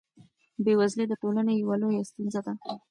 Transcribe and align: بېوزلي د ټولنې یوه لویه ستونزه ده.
بېوزلي 0.63 1.05
د 1.09 1.13
ټولنې 1.21 1.53
یوه 1.61 1.75
لویه 1.81 2.03
ستونزه 2.09 2.41
ده. 2.45 2.53